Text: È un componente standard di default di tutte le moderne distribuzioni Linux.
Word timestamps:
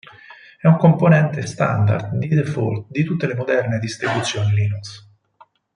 È 0.57 0.65
un 0.65 0.77
componente 0.77 1.45
standard 1.45 2.15
di 2.17 2.27
default 2.27 2.87
di 2.89 3.03
tutte 3.03 3.27
le 3.27 3.35
moderne 3.35 3.77
distribuzioni 3.77 4.51
Linux. 4.51 5.07